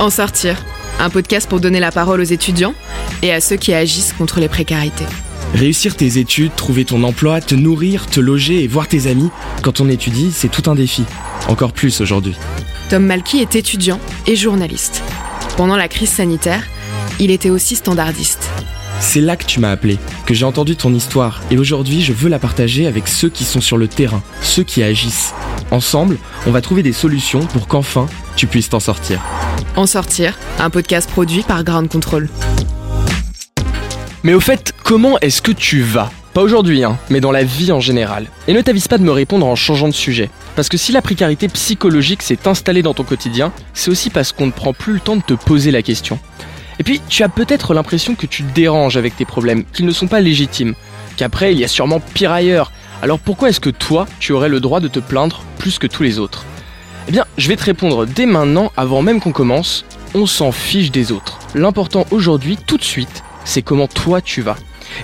[0.00, 0.56] En sortir,
[0.98, 2.74] un podcast pour donner la parole aux étudiants
[3.22, 5.06] et à ceux qui agissent contre les précarités.
[5.54, 9.30] Réussir tes études, trouver ton emploi, te nourrir, te loger et voir tes amis,
[9.62, 11.04] quand on étudie, c'est tout un défi.
[11.48, 12.34] Encore plus aujourd'hui.
[12.90, 15.02] Tom Malky est étudiant et journaliste.
[15.56, 16.64] Pendant la crise sanitaire,
[17.20, 18.50] il était aussi standardiste.
[19.06, 22.28] C'est là que tu m'as appelé, que j'ai entendu ton histoire, et aujourd'hui je veux
[22.28, 25.34] la partager avec ceux qui sont sur le terrain, ceux qui agissent.
[25.70, 26.16] Ensemble,
[26.48, 29.20] on va trouver des solutions pour qu'enfin tu puisses t'en sortir.
[29.76, 32.28] En sortir, un podcast produit par Ground Control.
[34.24, 36.10] Mais au fait, comment est-ce que tu vas?
[36.32, 38.26] Pas aujourd'hui, hein, mais dans la vie en général.
[38.48, 40.30] Et ne t'avise pas de me répondre en changeant de sujet.
[40.56, 44.46] Parce que si la précarité psychologique s'est installée dans ton quotidien, c'est aussi parce qu'on
[44.46, 46.18] ne prend plus le temps de te poser la question.
[46.78, 49.92] Et puis, tu as peut-être l'impression que tu te déranges avec tes problèmes, qu'ils ne
[49.92, 50.74] sont pas légitimes,
[51.16, 52.72] qu'après, il y a sûrement pire ailleurs.
[53.02, 56.02] Alors pourquoi est-ce que toi, tu aurais le droit de te plaindre plus que tous
[56.02, 56.44] les autres?
[57.08, 59.84] Eh bien, je vais te répondre dès maintenant, avant même qu'on commence,
[60.14, 61.38] on s'en fiche des autres.
[61.54, 64.56] L'important aujourd'hui, tout de suite, c'est comment toi tu vas.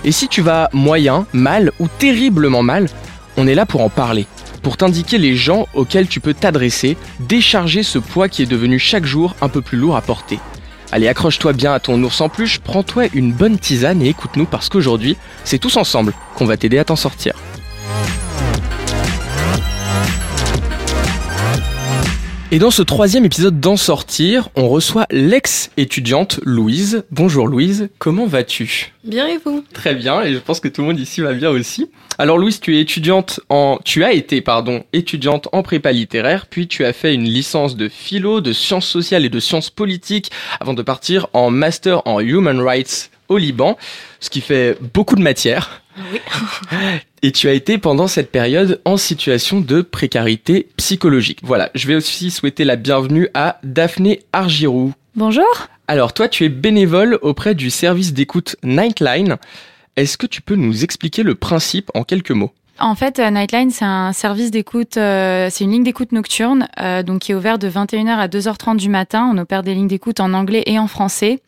[0.03, 2.87] Et si tu vas moyen, mal ou terriblement mal,
[3.37, 4.25] on est là pour en parler,
[4.63, 9.05] pour t'indiquer les gens auxquels tu peux t'adresser, décharger ce poids qui est devenu chaque
[9.05, 10.39] jour un peu plus lourd à porter.
[10.93, 14.67] Allez, accroche-toi bien à ton ours en peluche, prends-toi une bonne tisane et écoute-nous parce
[14.67, 17.33] qu'aujourd'hui, c'est tous ensemble qu'on va t'aider à t'en sortir.
[22.53, 27.05] Et dans ce troisième épisode d'En sortir, on reçoit l'ex-étudiante Louise.
[27.09, 28.91] Bonjour Louise, comment vas-tu?
[29.05, 29.63] Bien et vous?
[29.71, 31.89] Très bien, et je pense que tout le monde ici va bien aussi.
[32.17, 36.67] Alors Louise, tu es étudiante en, tu as été pardon, étudiante en prépa littéraire, puis
[36.67, 40.73] tu as fait une licence de philo, de sciences sociales et de sciences politiques, avant
[40.73, 43.77] de partir en master en human rights au Liban,
[44.19, 45.81] ce qui fait beaucoup de matière.
[46.11, 46.19] Oui.
[47.23, 51.39] Et tu as été pendant cette période en situation de précarité psychologique.
[51.43, 54.93] Voilà, je vais aussi souhaiter la bienvenue à Daphné Argirou.
[55.15, 55.67] Bonjour.
[55.87, 59.37] Alors toi, tu es bénévole auprès du service d'écoute Nightline.
[59.97, 62.51] Est-ce que tu peux nous expliquer le principe en quelques mots?
[62.81, 67.03] En fait, euh, Nightline, c'est un service d'écoute, euh, c'est une ligne d'écoute nocturne, euh,
[67.03, 69.29] donc qui est ouverte de 21h à 2h30 du matin.
[69.31, 71.41] On opère des lignes d'écoute en anglais et en français,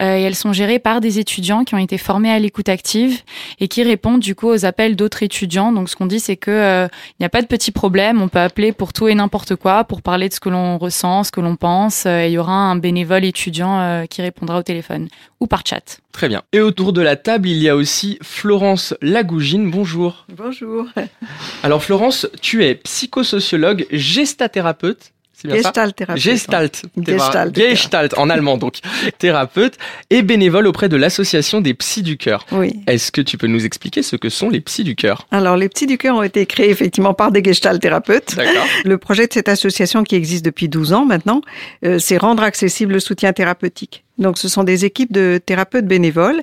[0.00, 3.22] et elles sont gérées par des étudiants qui ont été formés à l'écoute active
[3.60, 5.70] et qui répondent du coup aux appels d'autres étudiants.
[5.70, 8.20] Donc, ce qu'on dit, c'est que il n'y a pas de petits problèmes.
[8.20, 11.22] On peut appeler pour tout et n'importe quoi, pour parler de ce que l'on ressent,
[11.22, 12.04] ce que l'on pense.
[12.06, 15.08] et il y aura un bénévole étudiant qui répondra au téléphone
[15.40, 16.00] ou par chat.
[16.12, 16.42] Très bien.
[16.52, 19.70] Et autour de la table, il y a aussi Florence Lagougine.
[19.70, 20.26] Bonjour.
[20.28, 20.86] Bonjour.
[21.62, 25.12] Alors Florence, tu es psychosociologue, gestathérapeute.
[25.32, 26.22] Ça Gestalt-thérapeute.
[26.22, 27.56] Gestalt, Gestalt.
[27.56, 28.80] Gestalt en allemand donc,
[29.18, 29.78] thérapeute
[30.10, 32.44] et bénévole auprès de l'association des psys du cœur.
[32.52, 32.74] Oui.
[32.86, 35.26] Est-ce que tu peux nous expliquer ce que sont les psys du cœur?
[35.30, 38.36] Alors, les petits du cœur ont été créés effectivement par des Gestalt-thérapeutes.
[38.36, 38.66] D'accord.
[38.84, 41.40] Le projet de cette association qui existe depuis 12 ans maintenant,
[41.86, 44.04] euh, c'est rendre accessible le soutien thérapeutique.
[44.20, 46.42] Donc, ce sont des équipes de thérapeutes bénévoles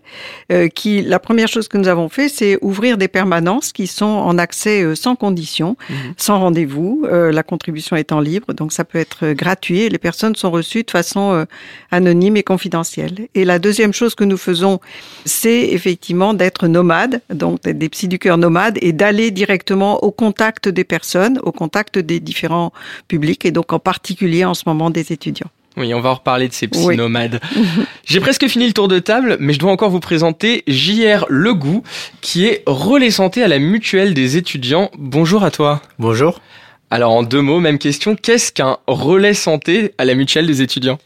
[0.52, 4.06] euh, qui, la première chose que nous avons fait, c'est ouvrir des permanences qui sont
[4.06, 6.14] en accès euh, sans condition, Mhm.
[6.18, 8.54] sans rendez-vous, euh, la contribution étant libre.
[8.54, 11.46] Donc, ça peut être euh, gratuit et les personnes sont reçues de façon euh,
[11.92, 13.28] anonyme et confidentielle.
[13.36, 14.80] Et la deuxième chose que nous faisons,
[15.26, 20.12] c'est effectivement d'être nomades, donc d'être des psys du cœur nomades et d'aller directement au
[20.12, 22.72] contact des personnes, au contact des différents
[23.08, 25.50] publics et donc en particulier en ce moment des étudiants.
[25.78, 26.98] Oui, on va en reparler de ces psy Oui.
[26.98, 27.40] nomades.
[28.06, 31.84] J'ai presque fini le tour de table, mais je dois encore vous présenter JR Legout,
[32.22, 34.90] qui est relais santé à la mutuelle des étudiants.
[34.98, 35.82] Bonjour à toi.
[36.00, 36.42] Bonjour.
[36.90, 41.00] Alors en deux mots, même question, qu'est-ce qu'un relais santé à la mutuelle des étudiants?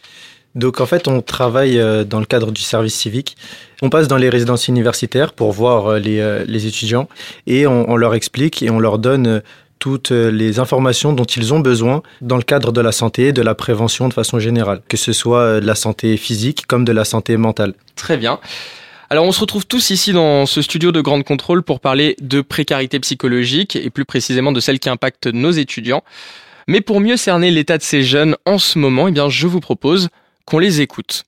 [0.54, 3.38] Donc en fait, on travaille euh, dans le cadre du service civique.
[3.82, 7.08] On passe dans les résidences universitaires pour voir euh, les, euh, les étudiants
[7.48, 9.42] et on, on leur explique et on leur donne
[9.82, 13.34] toutes euh, les informations dont ils ont besoin dans le cadre de la santé et
[13.34, 16.86] de la prévention de façon générale, que ce soit euh, de la santé physique comme
[16.86, 17.74] de la santé mentale.
[17.96, 18.40] Très bien.
[19.10, 22.42] Alors on se retrouve tous ici dans ce studio de grande contrôle pour parler de
[22.42, 26.04] précarité psychologique et plus précisément de celle qui impacte nos étudiants.
[26.68, 29.62] Mais pour mieux cerner l'état de ces jeunes en ce moment, eh bien je vous
[29.62, 30.10] propose
[30.46, 31.24] qu'on les écoute.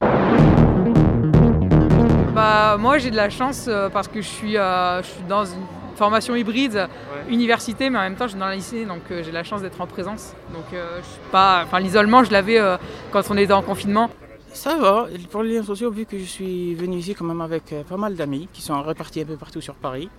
[2.35, 5.43] Bah, moi j'ai de la chance euh, parce que je suis, euh, je suis dans
[5.43, 6.87] une formation hybride,
[7.29, 9.61] université, mais en même temps je suis dans la lycée, donc euh, j'ai la chance
[9.61, 10.33] d'être en présence.
[10.53, 12.77] Donc euh, je suis pas, enfin l'isolement je l'avais euh,
[13.11, 14.09] quand on était en confinement.
[14.53, 17.73] Ça va, pour les liens sociaux, vu que je suis venu ici quand même avec
[17.89, 20.09] pas mal d'amis qui sont répartis un peu partout sur Paris,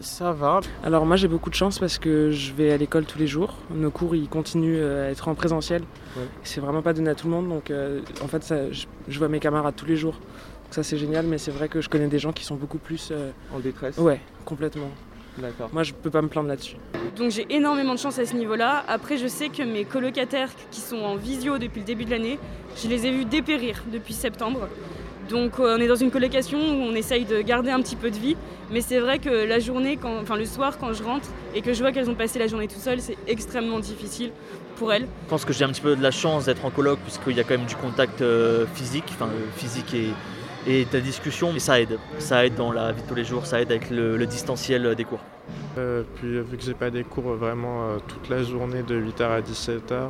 [0.00, 0.60] ça va.
[0.84, 3.54] Alors moi j'ai beaucoup de chance parce que je vais à l'école tous les jours.
[3.70, 5.82] Nos cours ils continuent à être en présentiel.
[6.16, 6.24] Ouais.
[6.42, 9.18] C'est vraiment pas donné à tout le monde donc euh, en fait ça, je, je
[9.18, 10.16] vois mes camarades tous les jours.
[10.72, 12.78] Donc ça c'est génial mais c'est vrai que je connais des gens qui sont beaucoup
[12.78, 13.10] plus...
[13.12, 13.98] euh, En détresse.
[13.98, 14.88] Ouais, complètement.
[15.36, 15.68] D'accord.
[15.70, 16.76] Moi, je peux pas me plaindre là-dessus.
[17.14, 18.82] Donc j'ai énormément de chance à ce niveau-là.
[18.88, 22.38] Après, je sais que mes colocataires qui sont en visio depuis le début de l'année,
[22.82, 24.66] je les ai vus dépérir depuis septembre.
[25.28, 28.10] Donc euh, on est dans une colocation où on essaye de garder un petit peu
[28.10, 28.38] de vie.
[28.70, 31.74] Mais c'est vrai que la journée, quand, enfin le soir, quand je rentre et que
[31.74, 34.32] je vois qu'elles ont passé la journée tout seules, c'est extrêmement difficile
[34.76, 35.06] pour elles.
[35.24, 37.40] Je pense que j'ai un petit peu de la chance d'être en coloc puisqu'il y
[37.40, 40.08] a quand même du contact euh, physique, enfin euh, physique et,
[40.66, 41.98] et ta discussion, mais ça aide.
[42.18, 44.94] Ça aide dans la vie de tous les jours, ça aide avec le, le distanciel
[44.94, 45.20] des cours.
[45.78, 49.22] Euh, puis vu que j'ai pas des cours vraiment euh, toute la journée de 8h
[49.24, 50.08] à 17h, euh,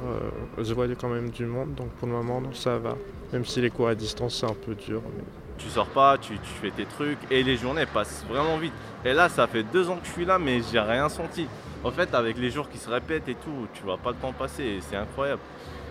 [0.58, 2.96] je vois quand même du monde, donc pour le moment non, ça va.
[3.32, 5.00] Même si les cours à distance c'est un peu dur.
[5.16, 5.22] mais-
[5.58, 8.72] Tu sors pas, tu, tu fais tes trucs et les journées passent vraiment vite.
[9.04, 11.46] Et là, ça fait deux ans que je suis là, mais j'ai rien senti.
[11.84, 14.32] En fait, avec les jours qui se répètent et tout, tu vois pas le temps
[14.32, 15.40] passer et c'est incroyable.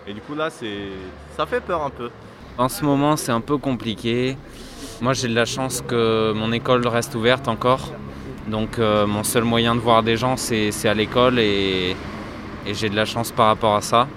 [0.07, 0.89] Et du coup, là, c'est,
[1.37, 2.09] ça fait peur un peu.
[2.57, 4.37] En ce moment, c'est un peu compliqué.
[5.01, 7.91] Moi, j'ai de la chance que mon école reste ouverte encore.
[8.47, 11.95] Donc, euh, mon seul moyen de voir des gens, c'est à l'école et,
[12.71, 14.07] j'ai de la chance par rapport à ça.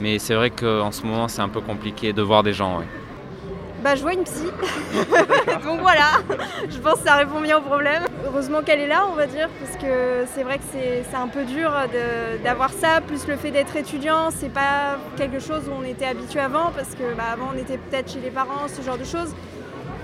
[0.00, 2.80] Mais c'est vrai qu'en ce moment, c'est un peu compliqué de voir des gens.
[3.82, 4.46] Bah, je vois une psy.
[5.64, 6.18] Donc voilà,
[6.68, 8.02] je pense que ça répond bien au problème.
[8.26, 11.44] Heureusement qu'elle est là, on va dire, parce que c'est vrai que c'est un peu
[11.44, 11.72] dur
[12.42, 16.40] d'avoir ça, plus le fait d'être étudiant, c'est pas quelque chose où on était habitué
[16.40, 19.32] avant, parce que bah, avant on était peut-être chez les parents, ce genre de choses.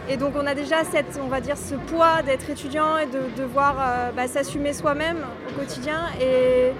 [0.08, 3.22] Et donc on a déjà cette, on va dire, ce poids d'être étudiant et de
[3.36, 5.18] devoir euh, bah, s'assumer soi-même
[5.48, 6.00] au quotidien.
[6.20, 6.72] Et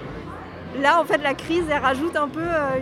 [0.79, 2.79] là, en fait, la crise, elle rajoute un peu euh,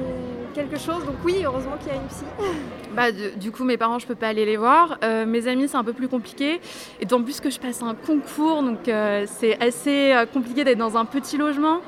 [0.54, 1.06] quelque chose.
[1.06, 2.25] Donc oui, heureusement qu'il y a une psy.
[2.95, 4.98] Bah, du, du coup, mes parents, je peux pas aller les voir.
[5.04, 6.62] Euh, mes amis, c'est un peu plus compliqué.
[7.00, 10.78] Et d'autant plus que je passe un concours, donc euh, c'est assez euh, compliqué d'être
[10.78, 11.81] dans un petit logement,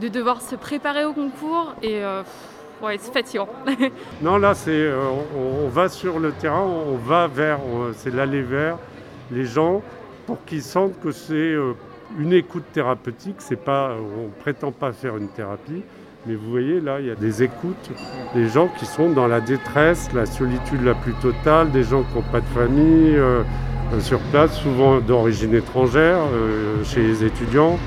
[0.00, 1.74] de devoir se préparer au concours.
[1.82, 2.22] Et euh,
[2.82, 3.48] ouais, c'est fatigant.
[4.22, 7.60] Non, là, c'est, on, on va sur le terrain, on va vers,
[7.94, 8.78] c'est l'aller vers
[9.30, 9.82] les gens
[10.26, 11.54] pour qu'ils sentent que c'est
[12.18, 13.36] une écoute thérapeutique.
[13.38, 15.82] C'est pas, on prétend pas faire une thérapie,
[16.26, 17.90] mais vous voyez là, il y a des écoutes,
[18.34, 22.16] des gens qui sont dans la détresse, la solitude la plus totale, des gens qui
[22.16, 23.42] n'ont pas de famille euh,
[23.92, 27.78] euh, sur place, souvent d'origine étrangère, euh, chez les étudiants.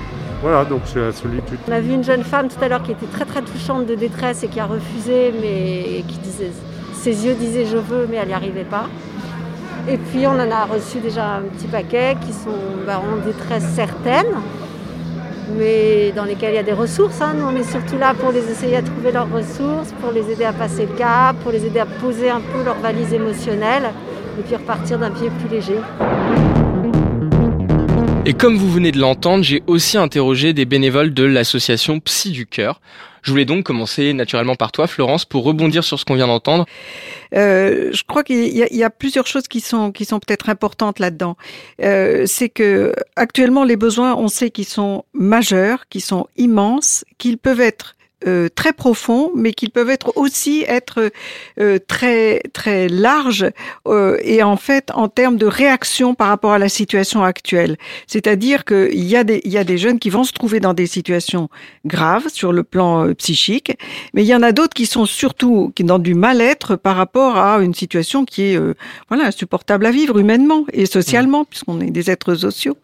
[0.41, 1.57] Voilà, donc c'est la solitude.
[1.68, 3.95] On a vu une jeune femme tout à l'heure qui était très très touchante de
[3.95, 6.51] détresse et qui a refusé, mais qui disait,
[6.94, 8.88] ses yeux disaient je veux, mais elle n'y arrivait pas.
[9.89, 13.65] Et puis on en a reçu déjà un petit paquet qui sont bah, en détresse
[13.75, 14.27] certaine,
[15.57, 17.22] mais dans lesquels il y a des ressources.
[17.22, 17.34] hein.
[17.38, 20.46] Nous, on est surtout là pour les essayer à trouver leurs ressources, pour les aider
[20.46, 23.92] à passer le cap, pour les aider à poser un peu leur valise émotionnelle
[24.40, 25.80] et puis repartir d'un pied plus léger.
[28.30, 32.46] Et comme vous venez de l'entendre, j'ai aussi interrogé des bénévoles de l'association Psy du
[32.46, 32.80] Cœur.
[33.24, 36.68] Je voulais donc commencer naturellement par toi, Florence, pour rebondir sur ce qu'on vient d'entendre.
[37.34, 41.00] Euh, je crois qu'il y, y a plusieurs choses qui sont qui sont peut-être importantes
[41.00, 41.38] là-dedans.
[41.81, 47.40] Euh, c'est que actuellement les besoins, on sait qu'ils sont majeurs, qu'ils sont immenses, qu'ils
[47.40, 51.12] peuvent être euh, très profonds, mais qu'ils peuvent être aussi être
[51.60, 53.50] euh, très très larges
[53.88, 57.77] euh, et en fait en termes de réaction par rapport à la situation actuelle.
[58.07, 60.74] C'est-à-dire qu'il y a des il y a des jeunes qui vont se trouver dans
[60.74, 61.50] des situations
[61.86, 63.77] graves sur le plan euh, psychique,
[64.13, 67.38] mais il y en a d'autres qui sont surtout qui dans du mal-être par rapport
[67.38, 68.75] à une situation qui est euh,
[69.07, 72.77] voilà insupportable à vivre humainement et socialement puisqu'on est des êtres sociaux.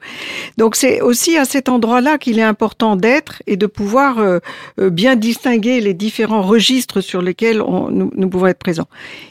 [0.57, 4.39] Donc c'est aussi à cet endroit-là qu'il est important d'être et de pouvoir euh,
[4.79, 8.87] euh, bien distinguer les différents registres sur lesquels nous, pouvons être présents.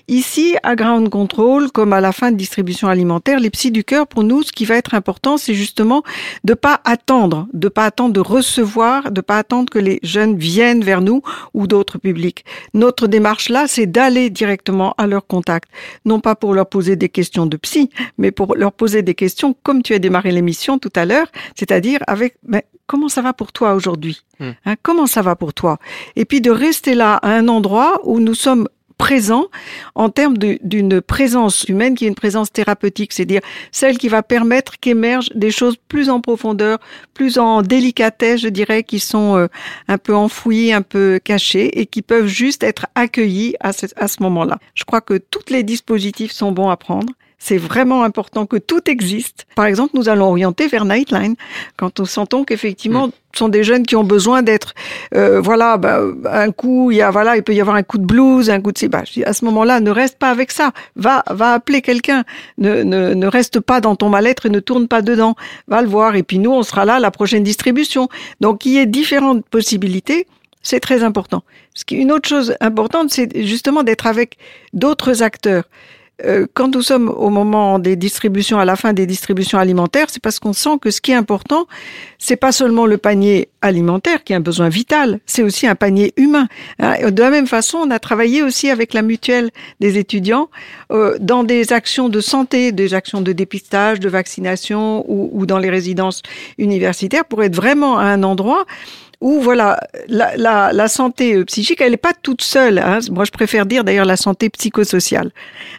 [0.09, 4.09] Ici, à Ground Control, comme à la fin de distribution alimentaire, les psys du cœur,
[4.09, 6.03] pour nous, ce qui va être important, c'est justement
[6.43, 10.83] de pas attendre, de pas attendre de recevoir, de pas attendre que les jeunes viennent
[10.83, 11.23] vers nous
[11.53, 12.45] ou d'autres publics.
[12.75, 15.69] Notre démarche là, c'est d'aller directement à leur contact,
[16.05, 19.55] non pas pour leur poser des questions de psy, mais pour leur poser des questions
[19.63, 23.53] comme tu as démarré l'émission tout à l'heure, c'est-à-dire avec mais comment ça va pour
[23.53, 24.25] toi aujourd'hui?
[24.41, 25.79] Hein, Comment ça va pour toi?
[26.17, 29.47] Et puis de rester là à un endroit où nous sommes présents
[29.95, 33.41] en termes d'une présence humaine qui est une présence thérapeutique, c'est-à-dire
[33.73, 36.79] celle qui va permettre qu'émergent des choses plus en profondeur,
[37.13, 39.47] plus en délicatesse, je dirais, qui sont euh,
[39.89, 44.09] un peu enfouies, un peu cachées et qui peuvent juste être accueillies à ce, à
[44.09, 44.59] ce moment-là.
[44.75, 47.13] Je crois que tous les dispositifs sont bons à prendre.
[47.47, 49.47] C'est vraiment important que tout existe.
[49.55, 51.35] Par exemple, nous allons orienter vers Nightline
[51.77, 54.73] quand nous sentons qu'effectivement, ce sont des jeunes qui ont besoin d'être,
[55.15, 56.01] euh, voilà, bah,
[56.33, 58.63] un coup, il y a, voilà, il peut y avoir un coup de blues, un
[58.63, 60.73] coup de, bah, je dis, à ce moment-là, ne reste pas avec ça.
[60.97, 62.25] Va, va appeler quelqu'un.
[62.57, 65.35] Ne, ne, ne reste pas dans ton mal-être et ne tourne pas dedans.
[65.69, 66.17] Va le voir.
[66.17, 68.09] Et puis nous, on sera là à la prochaine distribution.
[68.41, 70.27] Donc, il y ait différentes possibilités.
[70.63, 71.43] C'est très important.
[71.75, 74.39] Ce qui, une autre chose importante, c'est justement d'être avec
[74.73, 75.65] d'autres acteurs
[76.25, 80.23] euh, quand nous sommes au moment des distributions, à la fin des distributions alimentaires, c'est
[80.23, 81.67] parce qu'on sent que ce qui est important,
[82.19, 86.13] c'est pas seulement le panier alimentaire qui est un besoin vital, c'est aussi un panier
[86.17, 86.47] humain.
[86.79, 87.11] Hein.
[87.11, 90.51] De la même façon, on a travaillé aussi avec la mutuelle des étudiants
[90.93, 95.71] euh, dans des actions de santé, des actions de dépistage, de vaccination ou dans les
[95.71, 96.23] résidences
[96.59, 98.67] universitaires pour être vraiment à un endroit
[99.25, 102.79] où voilà la, santé euh, psychique, elle n'est pas toute seule.
[102.79, 102.99] Hein.
[103.11, 105.31] Moi, je préfère dire d'ailleurs la santé psychosociale.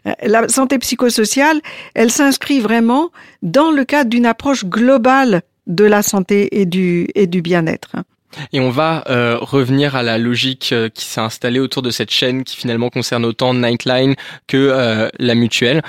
[0.08, 1.62] Euh, la santé psychosociale,
[1.94, 3.12] elle s'inscrit vraiment
[3.44, 7.90] dans le cadre d'une approche globale de la santé et du et du bien-être.
[7.94, 8.04] Hein.
[8.52, 12.44] Et on va euh, revenir à la logique qui s'est installée autour de cette chaîne
[12.44, 14.16] qui finalement concerne autant Nightline
[14.48, 15.84] que la mutuelle.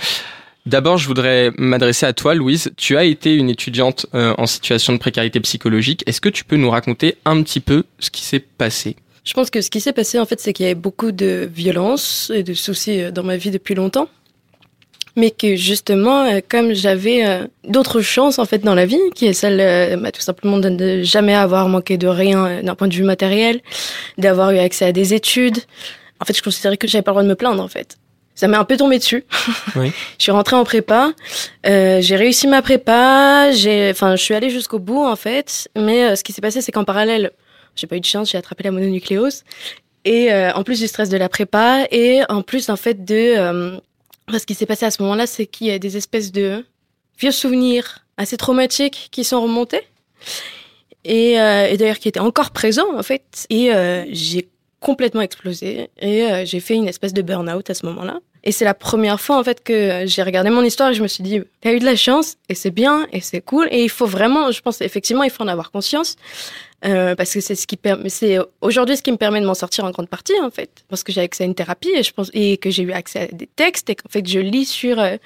[0.66, 2.72] D'abord, je voudrais m'adresser à toi, Louise.
[2.76, 6.02] Tu as été une étudiante euh, en situation de précarité psychologique.
[6.06, 8.96] Est-ce que tu peux nous raconter un petit peu ce qui s'est passé?
[9.24, 11.48] Je pense que ce qui s'est passé, en fait, c'est qu'il y avait beaucoup de
[11.52, 14.08] violence et de soucis euh, dans ma vie depuis longtemps.
[15.14, 19.32] Mais que justement, euh, comme j'avais d'autres chances en fait dans la vie, qui est
[19.32, 23.04] celle bah, tout simplement de ne jamais avoir manqué de rien d'un point de vue
[23.04, 23.60] matériel,
[24.18, 25.58] d'avoir eu accès à des études,
[26.20, 27.96] en fait, je considérais que j'avais pas le droit de me plaindre en fait
[28.36, 29.24] ça m'est un peu tombé dessus.
[29.74, 29.92] Oui.
[30.18, 31.12] je suis rentrée en prépa,
[31.66, 35.68] euh, j'ai réussi ma prépa, j'ai, enfin, je suis allée jusqu'au bout en fait.
[35.76, 37.32] Mais euh, ce qui s'est passé, c'est qu'en parallèle,
[37.74, 39.42] j'ai pas eu de chance, j'ai attrapé la mononucléose.
[40.04, 43.36] Et euh, en plus du stress de la prépa, et en plus en fait de,
[43.36, 43.76] euh,
[44.30, 46.64] ce qui s'est passé à ce moment-là, c'est qu'il y a des espèces de
[47.18, 49.82] vieux souvenirs assez traumatiques qui sont remontés.
[51.04, 53.46] Et, euh, et d'ailleurs qui étaient encore présents en fait.
[53.50, 54.48] Et euh, j'ai
[54.80, 58.20] complètement explosé et euh, j'ai fait une espèce de burn-out à ce moment-là.
[58.44, 61.08] Et c'est la première fois en fait que j'ai regardé mon histoire et je me
[61.08, 63.90] suis dit, t'as eu de la chance et c'est bien et c'est cool et il
[63.90, 66.16] faut vraiment, je pense effectivement, il faut en avoir conscience
[66.84, 67.76] euh, parce que c'est ce qui
[68.08, 71.02] c'est aujourd'hui ce qui me permet de m'en sortir en grande partie en fait, parce
[71.02, 73.26] que j'ai accès à une thérapie et je pense et que j'ai eu accès à
[73.26, 75.16] des textes et qu'en fait je lis sur euh,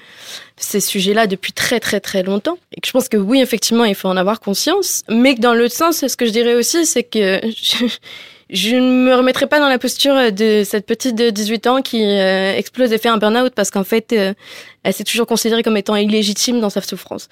[0.57, 3.97] ces sujets-là depuis très très très longtemps et que je pense que oui effectivement il
[3.97, 7.03] faut en avoir conscience, mais que dans l'autre sens, ce que je dirais aussi, c'est
[7.03, 7.41] que
[8.53, 12.03] je ne me remettrai pas dans la posture de cette petite de 18 ans qui
[12.03, 14.35] euh, explose et fait un burn-out parce qu'en fait, euh,
[14.83, 17.29] elle s'est toujours considérée comme étant illégitime dans sa souffrance.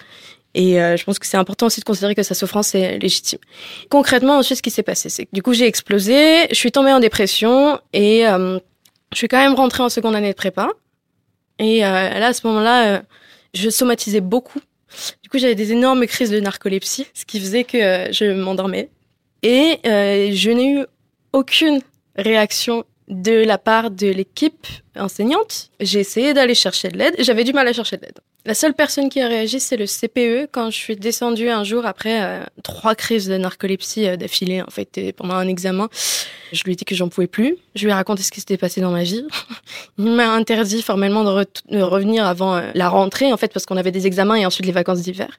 [0.54, 3.38] Et euh, je pense que c'est important aussi de considérer que sa souffrance est légitime.
[3.90, 6.92] Concrètement, ensuite, ce qui s'est passé, c'est que du coup, j'ai explosé, je suis tombée
[6.92, 8.58] en dépression et euh,
[9.12, 10.70] je suis quand même rentrée en seconde année de prépa.
[11.58, 13.02] Et euh, là, à ce moment-là,
[13.52, 14.60] je somatisais beaucoup.
[15.22, 18.88] Du coup, j'avais des énormes crises de narcolepsie, ce qui faisait que je m'endormais.
[19.42, 20.86] Et je n'ai eu
[21.32, 21.80] aucune
[22.16, 24.66] réaction de la part de l'équipe
[24.96, 25.70] enseignante.
[25.80, 27.14] J'ai essayé d'aller chercher de l'aide.
[27.18, 28.18] J'avais du mal à chercher de l'aide.
[28.44, 31.84] La seule personne qui a réagi, c'est le CPE quand je suis descendue un jour
[31.84, 35.88] après euh, trois crises de narcolepsie euh, d'affilée, en fait, pendant un examen.
[36.52, 37.56] Je lui ai dit que j'en pouvais plus.
[37.74, 39.24] Je lui ai raconté ce qui s'était passé dans ma vie.
[39.98, 43.92] Il m'a interdit formellement de revenir avant euh, la rentrée, en fait, parce qu'on avait
[43.92, 45.38] des examens et ensuite les vacances d'hiver.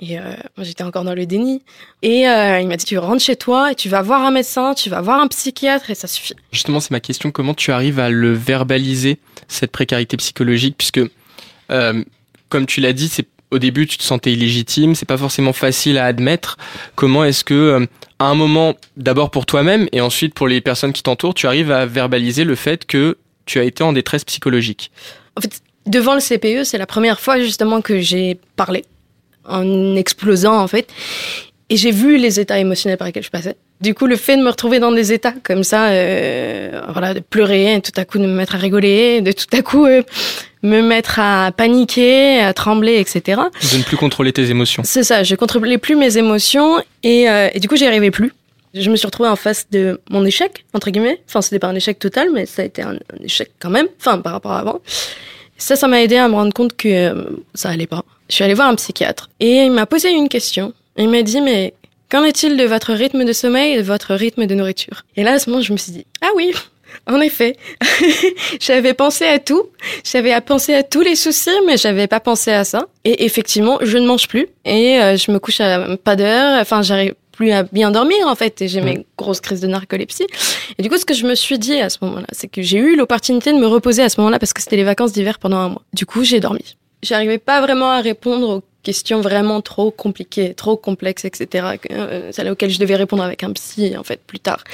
[0.00, 0.22] Et euh,
[0.56, 1.62] moi, j'étais encore dans le déni.
[2.02, 4.74] Et euh, il m'a dit, tu rentres chez toi et tu vas voir un médecin,
[4.74, 6.34] tu vas voir un psychiatre et ça suffit.
[6.50, 7.30] Justement, c'est ma question.
[7.30, 10.74] Comment tu arrives à le verbaliser, cette précarité psychologique?
[10.76, 11.00] Puisque,
[11.70, 12.04] euh,
[12.48, 15.96] comme tu l'as dit, c'est au début, tu te sentais illégitime, c'est pas forcément facile
[15.98, 16.56] à admettre.
[16.96, 17.86] Comment est-ce que,
[18.18, 21.70] à un moment, d'abord pour toi-même et ensuite pour les personnes qui t'entourent, tu arrives
[21.70, 24.90] à verbaliser le fait que tu as été en détresse psychologique?
[25.36, 28.84] En fait, devant le CPE, c'est la première fois justement que j'ai parlé
[29.48, 30.88] en explosant en fait.
[31.70, 33.56] Et j'ai vu les états émotionnels par lesquels je passais.
[33.80, 37.20] Du coup, le fait de me retrouver dans des états comme ça, euh, voilà, de
[37.20, 40.02] pleurer, tout à coup de me mettre à rigoler, de tout à coup euh,
[40.62, 43.40] me mettre à paniquer, à trembler, etc.
[43.72, 44.82] De ne plus contrôler tes émotions.
[44.84, 48.32] C'est ça, je contrôlais plus mes émotions et, euh, et du coup, j'y arrivais plus.
[48.74, 51.20] Je me suis retrouvée en face de mon échec, entre guillemets.
[51.28, 53.86] Enfin, c'était pas un échec total, mais ça a été un, un échec quand même,
[54.00, 54.80] enfin, par rapport à avant.
[55.56, 57.24] Ça, ça m'a aidé à me rendre compte que euh,
[57.54, 58.04] ça allait pas.
[58.28, 60.72] Je suis allée voir un psychiatre et il m'a posé une question.
[60.96, 61.74] Il m'a dit, mais
[62.10, 65.02] qu'en est-il de votre rythme de sommeil et de votre rythme de nourriture?
[65.16, 66.52] Et là, à ce moment, je me suis dit, ah oui,
[67.06, 67.56] en effet,
[68.60, 69.64] j'avais pensé à tout,
[70.04, 72.86] j'avais pensé à tous les soucis, mais j'avais pas pensé à ça.
[73.04, 76.60] Et effectivement, je ne mange plus et euh, je me couche à pas d'heure.
[76.60, 80.26] Enfin, j'arrive plus à bien dormir en fait et j'ai mes grosses crises de narcolepsie.
[80.78, 82.78] Et du coup, ce que je me suis dit à ce moment-là, c'est que j'ai
[82.78, 85.56] eu l'opportunité de me reposer à ce moment-là parce que c'était les vacances d'hiver pendant
[85.56, 85.82] un mois.
[85.92, 86.76] Du coup, j'ai dormi.
[87.04, 91.76] J'arrivais pas vraiment à répondre aux questions vraiment trop compliquées, trop complexes, etc.
[91.90, 94.64] euh, Celles auxquelles je devais répondre avec un psy en fait plus tard.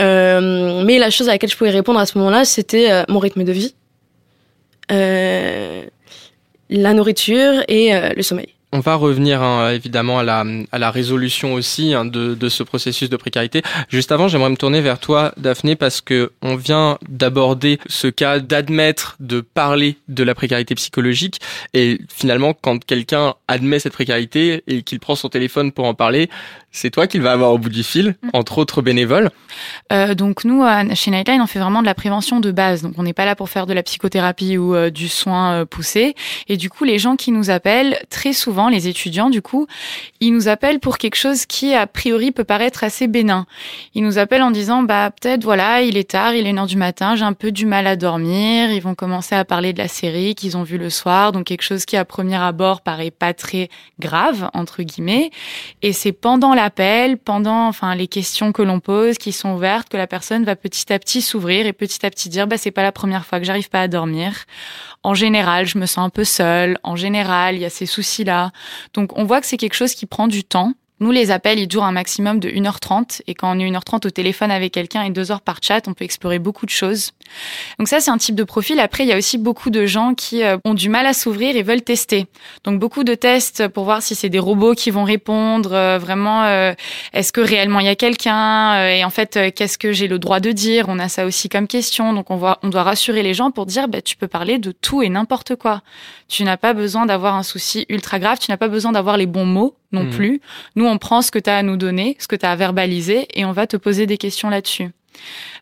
[0.00, 3.18] Euh, mais la chose à laquelle je pouvais répondre à ce moment-là, c'était euh, mon
[3.18, 3.74] rythme de vie,
[4.88, 5.84] la
[6.94, 8.54] nourriture et le sommeil.
[8.72, 12.62] On va revenir hein, évidemment à la, à la résolution aussi hein, de, de, ce
[12.62, 13.62] processus de précarité.
[13.88, 18.38] Juste avant, j'aimerais me tourner vers toi, Daphné, parce que on vient d'aborder ce cas
[18.38, 21.40] d'admettre, de parler de la précarité psychologique,
[21.74, 26.30] et finalement, quand quelqu'un admet cette précarité et qu'il prend son téléphone pour en parler,
[26.72, 28.30] c'est toi qu'il va avoir au bout du fil, mm.
[28.32, 29.30] entre autres bénévoles.
[29.92, 30.64] Euh, donc nous,
[30.94, 32.82] chez Nightline, on fait vraiment de la prévention de base.
[32.82, 35.64] Donc on n'est pas là pour faire de la psychothérapie ou euh, du soin euh,
[35.66, 36.14] poussé.
[36.48, 39.66] Et du coup, les gens qui nous appellent, très souvent, les étudiants, du coup,
[40.20, 43.46] ils nous appellent pour quelque chose qui, a priori, peut paraître assez bénin.
[43.94, 46.66] Ils nous appellent en disant, bah peut-être, voilà, il est tard, il est une heure
[46.66, 48.70] du matin, j'ai un peu du mal à dormir.
[48.70, 51.62] Ils vont commencer à parler de la série qu'ils ont vue le soir, donc quelque
[51.62, 53.68] chose qui, à premier abord, paraît pas très
[54.00, 55.30] grave, entre guillemets.
[55.82, 59.88] Et c'est pendant la l'appel, pendant enfin les questions que l'on pose, qui sont ouvertes,
[59.88, 62.70] que la personne va petit à petit s'ouvrir et petit à petit dire bah c'est
[62.70, 64.44] pas la première fois que j'arrive pas à dormir.
[65.02, 66.78] En général, je me sens un peu seule.
[66.84, 68.51] En général, il y a ces soucis-là.
[68.94, 71.66] Donc on voit que c'est quelque chose qui prend du temps nous, les appels, ils
[71.66, 73.22] durent un maximum de 1h30.
[73.26, 75.94] Et quand on est 1h30 au téléphone avec quelqu'un et 2 heures par chat, on
[75.94, 77.10] peut explorer beaucoup de choses.
[77.78, 78.78] Donc ça, c'est un type de profil.
[78.78, 81.56] Après, il y a aussi beaucoup de gens qui euh, ont du mal à s'ouvrir
[81.56, 82.26] et veulent tester.
[82.62, 85.72] Donc beaucoup de tests pour voir si c'est des robots qui vont répondre.
[85.72, 86.72] Euh, vraiment, euh,
[87.12, 90.38] est-ce que réellement il y a quelqu'un Et en fait, qu'est-ce que j'ai le droit
[90.38, 90.84] de dire?
[90.88, 92.12] On a ça aussi comme question.
[92.12, 94.70] Donc on, voit, on doit rassurer les gens pour dire, bah, tu peux parler de
[94.70, 95.82] tout et n'importe quoi.
[96.28, 98.38] Tu n'as pas besoin d'avoir un souci ultra grave.
[98.38, 100.10] Tu n'as pas besoin d'avoir les bons mots non mmh.
[100.10, 100.40] plus.
[100.76, 102.56] Nous, on prend ce que tu as à nous donner, ce que tu as à
[102.56, 104.90] verbaliser, et on va te poser des questions là-dessus.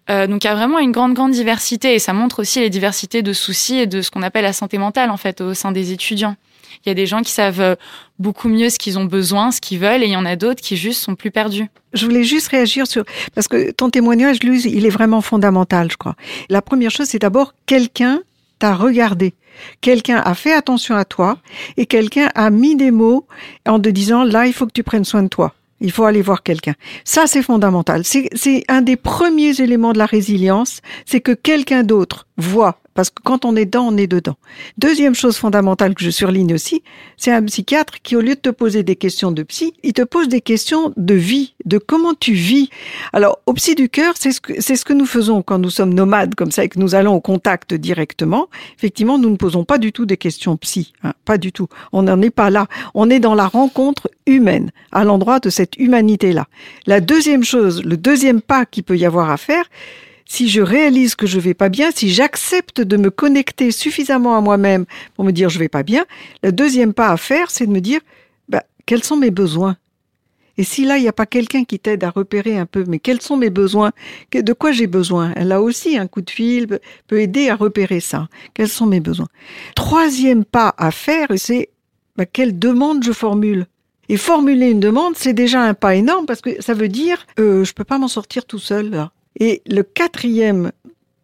[0.09, 2.71] Euh, donc il y a vraiment une grande grande diversité et ça montre aussi les
[2.71, 5.73] diversités de soucis et de ce qu'on appelle la santé mentale en fait au sein
[5.73, 6.37] des étudiants.
[6.85, 7.77] Il y a des gens qui savent
[8.19, 10.63] beaucoup mieux ce qu'ils ont besoin, ce qu'ils veulent, et il y en a d'autres
[10.63, 11.69] qui juste sont plus perdus.
[11.93, 15.97] Je voulais juste réagir sur parce que ton témoignage, lui, il est vraiment fondamental, je
[15.97, 16.15] crois.
[16.49, 18.23] La première chose, c'est d'abord quelqu'un
[18.59, 19.35] t'a regardé.
[19.81, 21.39] Quelqu'un a fait attention à toi
[21.77, 23.27] et quelqu'un a mis des mots
[23.67, 25.55] en te disant là, il faut que tu prennes soin de toi.
[25.81, 26.75] Il faut aller voir quelqu'un.
[27.05, 28.03] Ça, c'est fondamental.
[28.05, 33.23] C'est un des premiers éléments de la résilience, c'est que quelqu'un d'autre voit parce que
[33.25, 34.37] quand on est dedans, on est dedans.
[34.77, 36.83] Deuxième chose fondamentale que je surligne aussi,
[37.17, 40.03] c'est un psychiatre qui, au lieu de te poser des questions de psy, il te
[40.03, 42.69] pose des questions de vie, de comment tu vis.
[43.15, 45.71] Alors, au psy du cœur, c'est ce que, c'est ce que nous faisons quand nous
[45.71, 48.51] sommes nomades comme ça et que nous allons au contact directement.
[48.77, 51.69] Effectivement, nous ne posons pas du tout des questions psy, hein, pas du tout.
[51.93, 52.67] On n'en est pas là.
[52.93, 56.49] On est dans la rencontre humaine, à l'endroit de cette humanité-là.
[56.85, 59.65] La deuxième chose, le deuxième pas qu'il peut y avoir à faire,
[60.31, 64.41] si je réalise que je vais pas bien, si j'accepte de me connecter suffisamment à
[64.41, 64.85] moi-même
[65.17, 66.07] pour me dire je vais pas bien,
[66.45, 68.01] le deuxième pas à faire, c'est de me dire
[68.49, 69.77] bah, quels sont mes besoins?
[70.57, 73.01] Et si là, il n'y a pas quelqu'un qui t'aide à repérer un peu, mais
[73.01, 73.91] quels sont mes besoins?
[74.33, 75.33] De quoi j'ai besoin?
[75.35, 78.29] Là aussi, un coup de fil peut aider à repérer ça.
[78.55, 79.29] Quels sont mes besoins?
[79.75, 81.71] Troisième pas à faire, c'est
[82.17, 83.67] bah, quelle demande je formule?
[84.09, 87.65] Et formuler une demande, c'est déjà un pas énorme parce que ça veut dire euh,
[87.65, 89.09] je peux pas m'en sortir tout seul.
[89.39, 90.73] Et le quatrième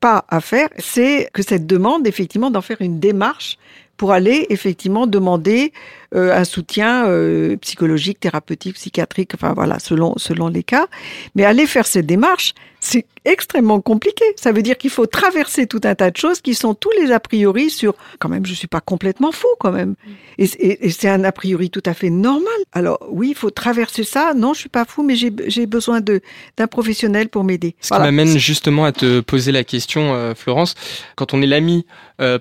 [0.00, 3.58] pas à faire, c'est que cette demande, effectivement, d'en faire une démarche
[3.96, 5.72] pour aller effectivement demander
[6.14, 10.86] euh, un soutien euh, psychologique, thérapeutique, psychiatrique, enfin voilà, selon selon les cas.
[11.34, 12.52] Mais aller faire cette démarche,
[12.87, 14.25] c'est extrêmement compliqué.
[14.37, 17.11] Ça veut dire qu'il faut traverser tout un tas de choses qui sont tous les
[17.11, 17.94] a priori sur.
[18.20, 19.96] Quand même, je suis pas complètement fou quand même.
[20.38, 22.53] Et, et, et c'est un a priori tout à fait normal.
[22.72, 24.35] Alors oui, il faut traverser ça.
[24.35, 26.20] Non, je suis pas fou, mais j'ai besoin de
[26.57, 27.75] d'un professionnel pour m'aider.
[27.81, 30.75] Ce qui m'amène justement à te poser la question, euh, Florence.
[31.16, 31.87] Quand on est l'ami,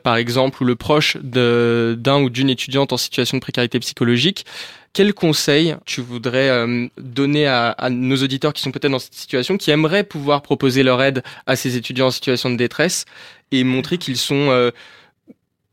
[0.04, 4.46] par exemple, ou le proche d'un ou d'une étudiante en situation de précarité psychologique.
[4.96, 9.58] Quel conseil tu voudrais euh, donner à, nos auditeurs qui sont peut-être dans cette situation,
[9.58, 13.04] qui aimeraient pouvoir proposer leur aide à ces étudiants en situation de détresse
[13.52, 14.72] et montrer qu'ils sont euh,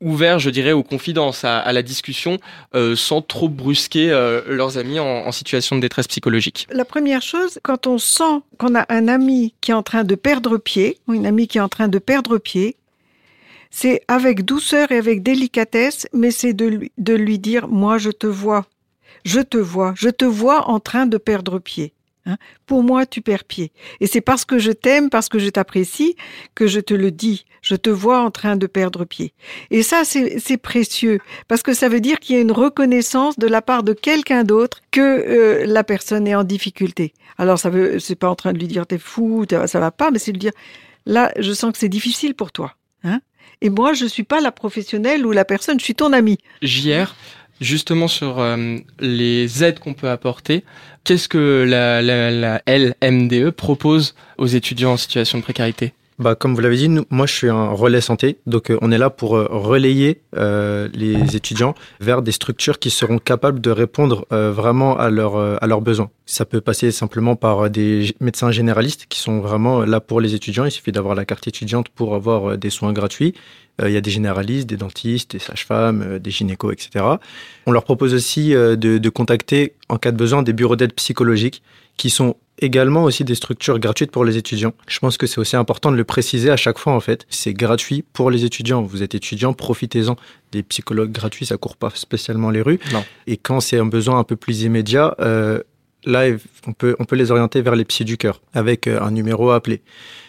[0.00, 2.40] ouverts, je dirais, aux confidences, à, la discussion,
[2.74, 4.08] euh, sans trop brusquer
[4.48, 6.66] leurs amis en, situation de détresse psychologique?
[6.72, 10.16] La première chose, quand on sent qu'on a un ami qui est en train de
[10.16, 12.74] perdre pied, ou une amie qui est en train de perdre pied,
[13.70, 18.66] c'est avec douceur et avec délicatesse, mais c'est de lui dire, moi je te vois,
[19.24, 21.94] je te vois, je te vois en train de perdre pied.
[22.26, 22.36] Hein.
[22.66, 23.72] Pour moi, tu perds pied.
[24.00, 26.16] Et c'est parce que je t'aime, parce que je t'apprécie,
[26.54, 27.44] que je te le dis.
[27.62, 29.34] Je te vois en train de perdre pied.
[29.70, 33.46] Et ça, c'est précieux, parce que ça veut dire qu'il y a une reconnaissance de
[33.46, 37.12] la part de quelqu'un d'autre que euh, la personne est en difficulté.
[37.38, 40.10] Alors, ça veut, c'est pas en train de lui dire t'es fou, ça va pas,
[40.10, 40.52] mais c'est de dire
[41.06, 42.74] là, je sens que c'est difficile pour toi.
[43.04, 43.20] Hein
[43.62, 46.38] et moi, je suis pas la professionnelle ou la personne, je suis ton ami.
[46.62, 47.14] JR,
[47.60, 50.64] justement sur euh, les aides qu'on peut apporter,
[51.04, 55.92] qu'est-ce que la, la, la, LMDE propose aux étudiants en situation de précarité?
[56.22, 58.98] Bah, Comme vous l'avez dit, moi je suis un relais santé, donc euh, on est
[58.98, 64.26] là pour euh, relayer euh, les étudiants vers des structures qui seront capables de répondre
[64.30, 66.10] vraiment à, leur, à leurs besoins.
[66.26, 70.64] Ça peut passer simplement par des médecins généralistes qui sont vraiment là pour les étudiants.
[70.64, 73.34] Il suffit d'avoir la carte étudiante pour avoir des soins gratuits.
[73.82, 77.04] Il y a des généralistes, des dentistes, des sages-femmes, des gynécos, etc.
[77.66, 81.62] On leur propose aussi de contacter, en cas de besoin, des bureaux d'aide psychologique
[81.96, 84.72] qui sont également aussi des structures gratuites pour les étudiants.
[84.86, 87.26] Je pense que c'est aussi important de le préciser à chaque fois en fait.
[87.28, 88.82] C'est gratuit pour les étudiants.
[88.82, 90.16] Vous êtes étudiant, profitez-en.
[90.52, 92.78] Des psychologues gratuits, ça court pas spécialement les rues.
[92.92, 93.04] Non.
[93.26, 95.60] Et quand c'est un besoin un peu plus immédiat, euh,
[96.04, 96.24] là
[96.66, 99.50] on peut, on peut les orienter vers les psys du cœur avec euh, un numéro
[99.50, 99.82] à appeler.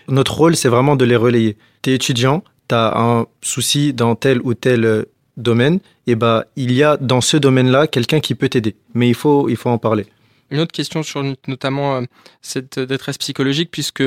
[0.07, 1.57] Notre rôle, c'est vraiment de les relayer.
[1.81, 5.03] T'es étudiant, t'as un souci dans tel ou tel euh,
[5.37, 8.75] domaine, et bah il y a dans ce domaine-là quelqu'un qui peut t'aider.
[8.93, 10.05] Mais il faut, il faut en parler.
[10.53, 12.01] Une autre question sur notamment euh,
[12.43, 14.03] cette détresse psychologique, puisque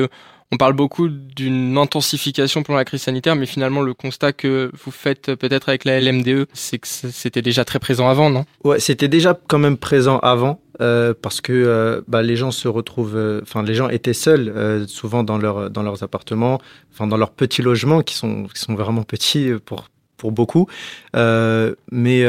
[0.49, 4.91] on parle beaucoup d'une intensification pendant la crise sanitaire, mais finalement le constat que vous
[4.91, 8.45] faites euh, peut-être avec la LMDE, c'est que c'était déjà très présent avant, non?
[8.63, 13.41] Ouais, c'était déjà quand même présent avant euh, parce que bah, les gens se retrouvent,
[13.43, 16.61] enfin les gens étaient seuls souvent dans leur dans leurs appartements,
[16.93, 20.67] enfin dans leurs petits logements qui sont qui sont vraiment petits pour pour beaucoup,
[21.13, 22.25] mais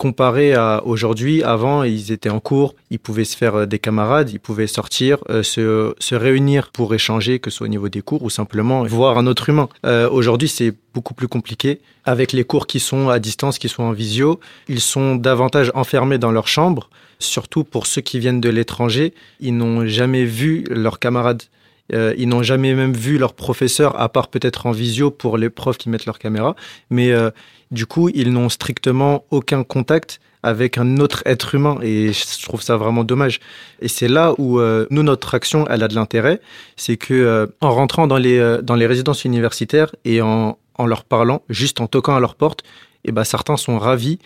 [0.00, 4.30] comparé à aujourd'hui, avant ils étaient en cours, ils pouvaient se faire euh, des camarades,
[4.30, 8.22] ils pouvaient sortir, euh, se réunir pour échanger, que ce soit au niveau des cours
[8.22, 9.68] ou simplement voir un autre humain.
[9.84, 13.82] Euh, aujourd'hui c'est beaucoup plus compliqué avec les cours qui sont à distance, qui sont
[13.82, 14.40] en visio.
[14.68, 19.12] Ils sont davantage enfermés dans leur chambre, surtout pour ceux qui viennent de l'étranger.
[19.40, 21.42] Ils n'ont jamais vu leurs camarades.
[21.92, 25.50] Euh, ils n'ont jamais même vu leur professeur, à part peut-être en visio pour les
[25.50, 26.54] profs qui mettent leur caméra.
[26.90, 27.30] Mais euh,
[27.70, 32.62] du coup, ils n'ont strictement aucun contact avec un autre être humain et je trouve
[32.62, 33.40] ça vraiment dommage.
[33.82, 36.40] Et c'est là où euh, nous notre action elle a de l'intérêt,
[36.76, 41.42] c'est que en rentrant dans les dans les résidences universitaires et en en leur parlant,
[41.50, 42.62] juste en toquant à leur porte,
[43.04, 44.18] et ben certains sont ravis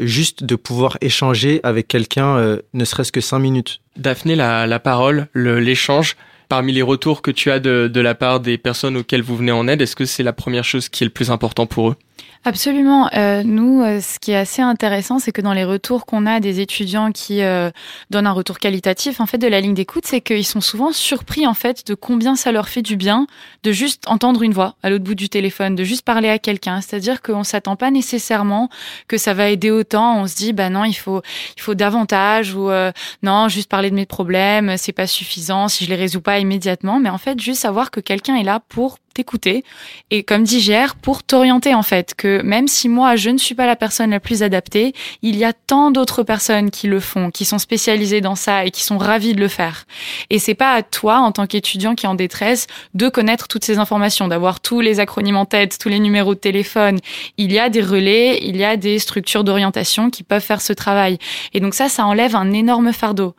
[0.00, 3.80] juste de pouvoir échanger avec quelqu'un, ne serait-ce que cinq minutes.
[3.98, 6.16] Daphné, la, la parole, le- l'échange,
[6.50, 9.68] parmi les retours que tu as de, la part des personnes auxquelles vous venez en
[9.68, 11.96] aide, est-ce que c'est la première chose qui est le plus important pour eux?
[12.46, 13.10] Absolument.
[13.14, 16.40] Euh, nous, euh, ce qui est assez intéressant, c'est que dans les retours qu'on a
[16.40, 17.70] des étudiants qui euh,
[18.08, 21.46] donnent un retour qualitatif en fait de la ligne d'écoute, c'est qu'ils sont souvent surpris
[21.46, 23.26] en fait de combien ça leur fait du bien
[23.62, 26.80] de juste entendre une voix à l'autre bout du téléphone, de juste parler à quelqu'un.
[26.80, 28.70] C'est-à-dire qu'on s'attend pas nécessairement
[29.06, 30.22] que ça va aider autant.
[30.22, 31.20] On se dit bah non, il faut
[31.58, 32.90] il faut davantage ou euh,
[33.22, 37.00] non, juste parler de mes problèmes, c'est pas suffisant si je les résous pas immédiatement.
[37.00, 39.64] Mais en fait, juste savoir que quelqu'un est là pour t'écouter.
[40.10, 43.54] Et comme dit GR pour t'orienter en fait que même si moi je ne suis
[43.54, 44.92] pas la personne la plus adaptée
[45.22, 48.70] il y a tant d'autres personnes qui le font qui sont spécialisées dans ça et
[48.70, 49.84] qui sont ravies de le faire.
[50.30, 53.64] Et c'est pas à toi en tant qu'étudiant qui est en détresse de connaître toutes
[53.64, 56.98] ces informations d'avoir tous les acronymes en tête tous les numéros de téléphone.
[57.36, 60.72] Il y a des relais il y a des structures d'orientation qui peuvent faire ce
[60.72, 61.18] travail.
[61.52, 63.34] Et donc ça ça enlève un énorme fardeau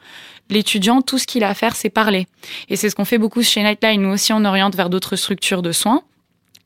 [0.49, 2.27] l'étudiant, tout ce qu'il a à faire, c'est parler.
[2.69, 4.01] Et c'est ce qu'on fait beaucoup chez Nightline.
[4.01, 6.03] Nous aussi, on oriente vers d'autres structures de soins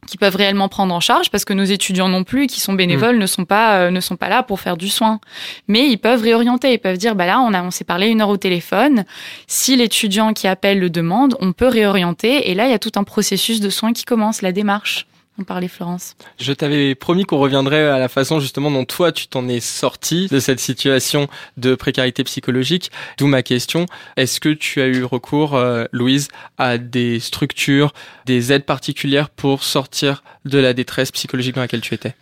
[0.06, 3.18] qui peuvent réellement prendre en charge parce que nos étudiants non plus qui sont bénévoles
[3.18, 5.20] ne sont pas euh, ne sont pas là pour faire du soin.
[5.68, 6.74] Mais ils peuvent réorienter.
[6.74, 9.06] Ils peuvent dire bah là on a on s'est parlé une heure au téléphone.
[9.48, 12.50] Si l'étudiant qui appelle le demande on peut réorienter.
[12.50, 15.08] Et là il y a tout un processus de soins qui commence la démarche
[15.40, 19.28] on parlait Florence Je t'avais promis qu'on reviendrait à la façon justement dont toi tu
[19.28, 22.92] t'en es sorti de cette situation de précarité psychologique.
[23.18, 23.86] D'où ma question.
[24.18, 27.94] Est-ce que tu as eu recours, euh, Louise, à des structures,
[28.26, 32.16] des aides particulières pour sortir de la détresse psychologique dans laquelle tu étais?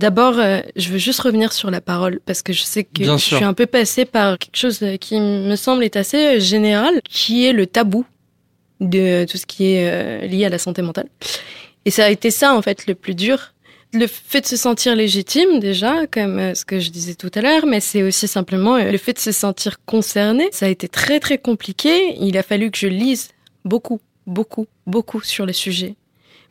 [0.00, 3.18] D'abord, euh, je veux juste revenir sur la parole parce que je sais que Bien
[3.18, 3.36] je sûr.
[3.36, 7.44] suis un peu passée par quelque chose euh, qui me semble être assez général, qui
[7.44, 8.06] est le tabou
[8.80, 11.08] de tout ce qui est euh, lié à la santé mentale.
[11.84, 13.54] Et ça a été ça, en fait, le plus dur.
[13.92, 17.40] Le fait de se sentir légitime, déjà, comme euh, ce que je disais tout à
[17.40, 20.48] l'heure, mais c'est aussi simplement euh, le fait de se sentir concerné.
[20.52, 22.14] Ça a été très, très compliqué.
[22.20, 23.30] Il a fallu que je lise
[23.64, 25.96] beaucoup, beaucoup, beaucoup sur le sujet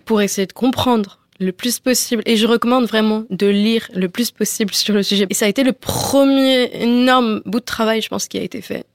[0.04, 2.24] pour essayer de comprendre le plus possible.
[2.26, 5.26] Et je recommande vraiment de lire le plus possible sur le sujet.
[5.30, 8.62] Et ça a été le premier énorme bout de travail, je pense, qui a été
[8.62, 8.86] fait.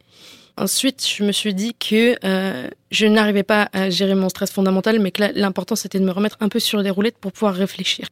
[0.56, 5.00] Ensuite, je me suis dit que euh, je n'arrivais pas à gérer mon stress fondamental,
[5.00, 8.06] mais que l'important, c'était de me remettre un peu sur les roulettes pour pouvoir réfléchir.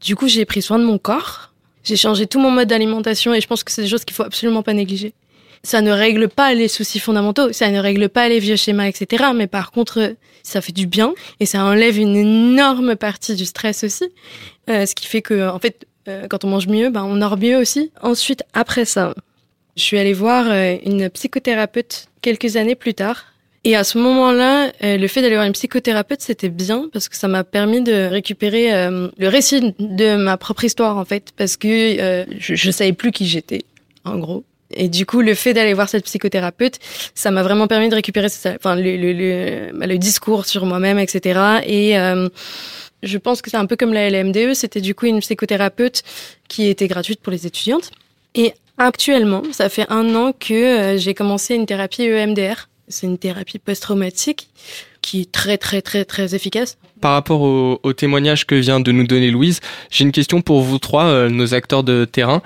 [0.00, 1.52] Du coup, j'ai pris soin de mon corps.
[1.84, 4.22] J'ai changé tout mon mode d'alimentation et je pense que c'est des choses qu'il faut
[4.22, 5.14] absolument pas négliger.
[5.64, 9.26] Ça ne règle pas les soucis fondamentaux, ça ne règle pas les vieux schémas, etc.
[9.34, 13.84] Mais par contre, ça fait du bien et ça enlève une énorme partie du stress
[13.84, 14.04] aussi.
[14.68, 17.36] Euh, ce qui fait que, en fait, euh, quand on mange mieux, ben, on dort
[17.36, 17.92] mieux aussi.
[18.02, 19.14] Ensuite, après ça,
[19.76, 23.26] je suis allée voir euh, une psychothérapeute quelques années plus tard.
[23.64, 27.16] Et à ce moment-là, euh, le fait d'aller voir une psychothérapeute, c'était bien parce que
[27.16, 31.56] ça m'a permis de récupérer euh, le récit de ma propre histoire en fait, parce
[31.56, 33.62] que je, je savais plus qui j'étais,
[34.04, 34.44] en gros.
[34.74, 36.78] Et du coup, le fait d'aller voir cette psychothérapeute,
[37.14, 41.60] ça m'a vraiment permis de récupérer enfin, bah, le discours sur moi-même, etc.
[41.66, 41.94] Et
[43.02, 46.02] je pense que c'est un peu comme la LMDE, c'était du coup une psychothérapeute
[46.48, 47.90] qui était gratuite pour les étudiantes.
[48.34, 48.54] Et
[48.86, 54.48] actuellement, ça fait un an que j'ai commencé une thérapie EMDR c'est une thérapie post-traumatique
[55.00, 56.78] qui est très très très très efficace.
[57.00, 60.62] Par rapport au, au, témoignage que vient de nous donner Louise, j'ai une question pour
[60.62, 62.42] vous trois, euh, nos acteurs de terrain.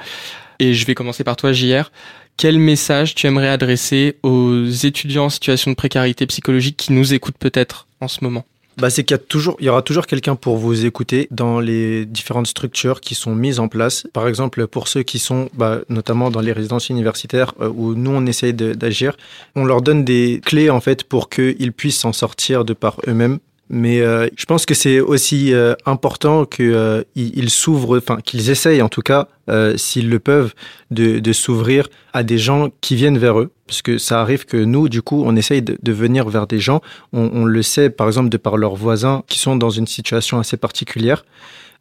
[0.58, 1.90] Et je vais commencer par toi, JR.
[2.38, 7.38] Quel message tu aimerais adresser aux étudiants en situation de précarité psychologique qui nous écoutent
[7.38, 8.44] peut-être en ce moment?
[8.76, 11.60] Bah, c'est qu'il y, a toujours, il y aura toujours quelqu'un pour vous écouter dans
[11.60, 14.06] les différentes structures qui sont mises en place.
[14.12, 18.10] Par exemple, pour ceux qui sont bah, notamment dans les résidences universitaires euh, où nous,
[18.10, 19.16] on essaye d'agir,
[19.54, 23.38] on leur donne des clés en fait pour qu'ils puissent s'en sortir de par eux-mêmes
[23.68, 28.50] mais euh, je pense que c'est aussi euh, important qu'ils euh, ils s'ouvrent, enfin qu'ils
[28.50, 30.54] essayent en tout cas, euh, s'ils le peuvent,
[30.90, 33.50] de, de s'ouvrir à des gens qui viennent vers eux.
[33.66, 36.60] Parce que ça arrive que nous, du coup, on essaye de, de venir vers des
[36.60, 36.80] gens.
[37.12, 40.38] On, on, le sait, par exemple, de par leurs voisins qui sont dans une situation
[40.38, 41.24] assez particulière,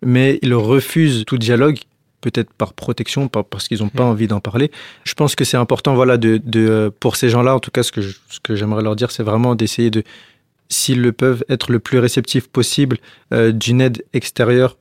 [0.01, 1.77] mais ils refusent tout dialogue
[2.21, 4.71] peut-être par protection, parce qu'ils n'ont pas envie d'en parler.
[5.03, 7.91] Je pense que c'est important, voilà, de, de, pour ces gens-là, en tout cas, ce
[7.91, 10.01] que, je, ce que j'aimerais leur dire, c'est vraiment d'essayer de,
[10.69, 12.97] s'ils le peuvent, être le plus réceptif possible
[13.33, 14.77] euh, d'une aide extérieure.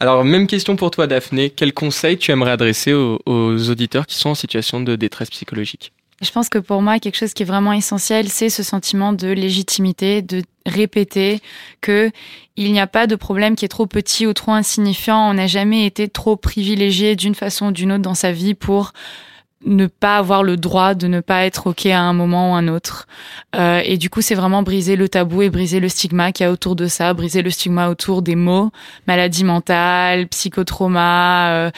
[0.00, 1.50] Alors, même question pour toi, Daphné.
[1.50, 5.92] Quel conseil tu aimerais adresser aux, aux auditeurs qui sont en situation de détresse psychologique?
[6.20, 9.28] Je pense que pour moi, quelque chose qui est vraiment essentiel, c'est ce sentiment de
[9.28, 11.40] légitimité, de répéter
[11.80, 12.10] que
[12.56, 15.30] il n'y a pas de problème qui est trop petit ou trop insignifiant.
[15.30, 18.92] On n'a jamais été trop privilégié d'une façon ou d'une autre dans sa vie pour
[19.64, 22.68] ne pas avoir le droit de ne pas être ok à un moment ou un
[22.68, 23.06] autre.
[23.54, 26.48] Euh, et du coup, c'est vraiment briser le tabou et briser le stigma qu'il y
[26.48, 28.70] a autour de ça, briser le stigma autour des mots,
[29.06, 31.70] maladie mentale, psychotrauma, euh,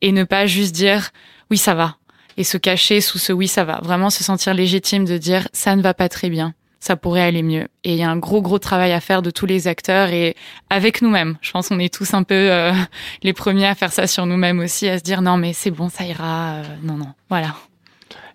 [0.00, 1.10] et ne pas juste dire
[1.50, 1.96] oui ça va
[2.36, 3.80] et se cacher sous ce oui ça va.
[3.82, 7.42] Vraiment se sentir légitime de dire ça ne va pas très bien ça pourrait aller
[7.42, 7.68] mieux.
[7.84, 10.34] Et il y a un gros gros travail à faire de tous les acteurs et
[10.70, 11.36] avec nous-mêmes.
[11.42, 12.72] Je pense qu'on est tous un peu euh,
[13.22, 15.88] les premiers à faire ça sur nous-mêmes aussi, à se dire non mais c'est bon,
[15.88, 16.54] ça ira.
[16.54, 17.54] Euh, non non, voilà.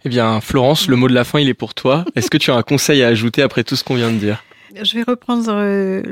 [0.06, 2.06] Eh bien, Florence, le mot de la fin, il est pour toi.
[2.16, 4.44] Est-ce que tu as un conseil à ajouter après tout ce qu'on vient de dire?
[4.84, 6.04] Je vais reprendre euh,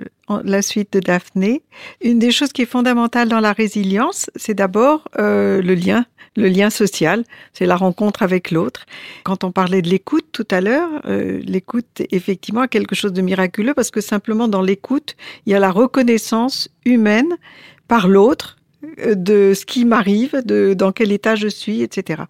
[0.44, 1.64] la suite de Daphné.
[2.02, 6.48] Une des choses qui est fondamentale dans la résilience, c'est d'abord euh, le lien, le
[6.48, 8.86] lien social, c'est la rencontre avec l'autre.
[9.24, 13.22] Quand on parlait de l'écoute tout à l'heure, euh, l'écoute effectivement a quelque chose de
[13.22, 15.16] miraculeux parce que simplement dans l'écoute,
[15.46, 17.38] il y a la reconnaissance humaine
[17.88, 18.58] par l'autre
[19.00, 22.24] euh, de ce qui m'arrive, de dans quel état je suis, etc.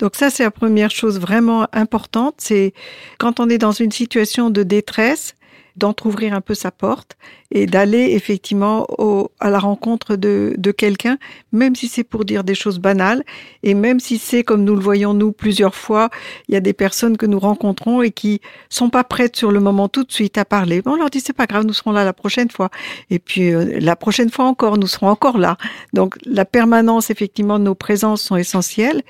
[0.00, 2.34] Donc ça, c'est la première chose vraiment importante.
[2.38, 2.74] C'est
[3.18, 5.34] quand on est dans une situation de détresse,
[5.76, 7.16] d'entrouvrir un peu sa porte
[7.50, 11.18] et d'aller effectivement au, à la rencontre de, de quelqu'un,
[11.52, 13.24] même si c'est pour dire des choses banales
[13.62, 16.10] et même si c'est comme nous le voyons nous plusieurs fois,
[16.48, 19.60] il y a des personnes que nous rencontrons et qui sont pas prêtes sur le
[19.60, 20.82] moment tout de suite à parler.
[20.86, 22.70] On leur dit c'est pas grave, nous serons là la prochaine fois.
[23.10, 25.56] Et puis euh, la prochaine fois encore, nous serons encore là.
[25.92, 29.02] Donc la permanence effectivement de nos présences sont essentielles.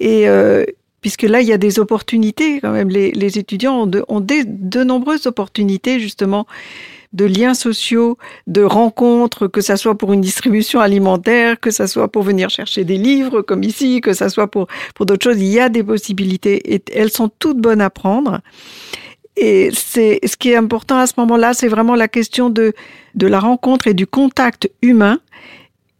[0.00, 0.64] Et euh,
[1.02, 2.88] puisque là, il y a des opportunités quand même.
[2.88, 6.46] Les, les étudiants ont, de, ont des, de nombreuses opportunités justement
[7.12, 12.08] de liens sociaux, de rencontres, que ça soit pour une distribution alimentaire, que ça soit
[12.08, 15.38] pour venir chercher des livres comme ici, que ça soit pour, pour d'autres choses.
[15.38, 18.40] Il y a des possibilités et elles sont toutes bonnes à prendre.
[19.36, 22.72] Et c'est ce qui est important à ce moment-là, c'est vraiment la question de,
[23.14, 25.18] de la rencontre et du contact humain.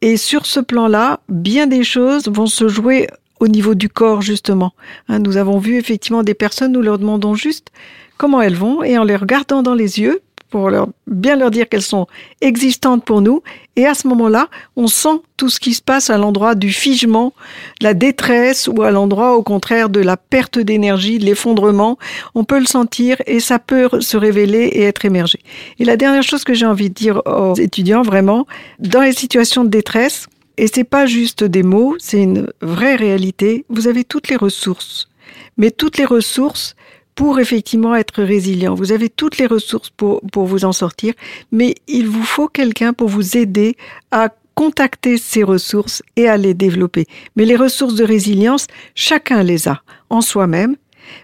[0.01, 3.09] Et sur ce plan-là, bien des choses vont se jouer
[3.43, 4.73] au niveau du corps, justement.
[5.09, 7.73] Hein, nous avons vu effectivement des personnes, nous leur demandons juste
[8.17, 11.69] comment elles vont et en les regardant dans les yeux, pour leur, bien leur dire
[11.69, 12.07] qu'elles sont
[12.41, 13.43] existantes pour nous.
[13.75, 17.33] Et à ce moment-là, on sent tout ce qui se passe à l'endroit du figement,
[17.81, 21.99] la détresse ou à l'endroit au contraire de la perte d'énergie, de l'effondrement.
[22.37, 25.41] On peut le sentir et ça peut se révéler et être émergé.
[25.81, 28.47] Et la dernière chose que j'ai envie de dire aux étudiants, vraiment,
[28.79, 30.29] dans les situations de détresse,
[30.63, 33.65] et c'est pas juste des mots, c'est une vraie réalité.
[33.69, 35.09] Vous avez toutes les ressources,
[35.57, 36.77] mais toutes les ressources
[37.17, 38.77] pour effectivement être résilient.
[38.77, 41.15] Vous avez toutes les ressources pour, pour vous en sortir,
[41.51, 43.75] mais il vous faut quelqu'un pour vous aider
[44.13, 47.07] à contacter ces ressources et à les développer.
[47.35, 50.77] Mais les ressources de résilience, chacun les a en soi-même,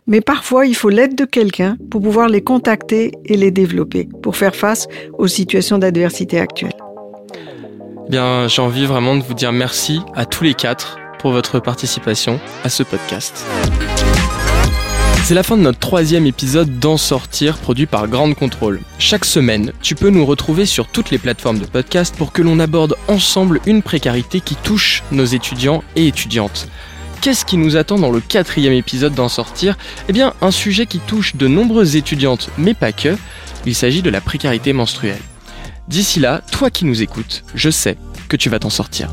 [0.09, 4.37] mais parfois il faut l'aide de quelqu'un pour pouvoir les contacter et les développer, pour
[4.37, 6.88] faire face aux situations d'adversité actuelles.
[8.09, 12.40] Bien, j'ai envie vraiment de vous dire merci à tous les quatre pour votre participation
[12.64, 13.44] à ce podcast.
[15.25, 18.81] C'est la fin de notre troisième épisode d'En Sortir, produit par Grande Contrôle.
[18.99, 22.61] Chaque semaine, tu peux nous retrouver sur toutes les plateformes de podcast pour que l'on
[22.61, 26.66] aborde ensemble une précarité qui touche nos étudiants et étudiantes.
[27.21, 29.77] Qu'est-ce qui nous attend dans le quatrième épisode d'En Sortir?
[30.09, 33.18] Eh bien, un sujet qui touche de nombreuses étudiantes, mais pas que.
[33.66, 35.21] Il s'agit de la précarité menstruelle.
[35.88, 37.96] D'ici là, toi qui nous écoutes, je sais
[38.29, 39.11] que tu vas t'en sortir.